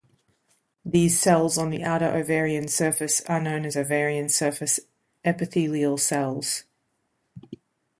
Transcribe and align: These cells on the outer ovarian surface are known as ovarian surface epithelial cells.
These 0.83 1.19
cells 1.19 1.59
on 1.59 1.69
the 1.69 1.83
outer 1.83 2.07
ovarian 2.09 2.67
surface 2.67 3.21
are 3.29 3.39
known 3.39 3.65
as 3.67 3.77
ovarian 3.77 4.29
surface 4.29 4.79
epithelial 5.23 5.99
cells. 5.99 6.63